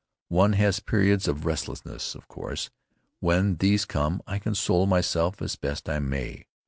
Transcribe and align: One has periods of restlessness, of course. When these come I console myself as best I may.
One 0.33 0.53
has 0.53 0.79
periods 0.79 1.27
of 1.27 1.45
restlessness, 1.45 2.15
of 2.15 2.27
course. 2.27 2.71
When 3.19 3.57
these 3.57 3.85
come 3.85 4.19
I 4.25 4.39
console 4.39 4.87
myself 4.87 5.39
as 5.43 5.55
best 5.55 5.87
I 5.87 5.99
may. 5.99 6.47